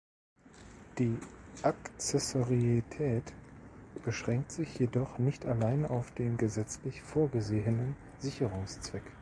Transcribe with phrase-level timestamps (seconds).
[0.97, 1.15] Die
[1.61, 3.21] Akzessorietät
[4.03, 9.03] beschränkt sich jedoch nicht allein auf den gesetzlich vorgesehenen Sicherungszweck.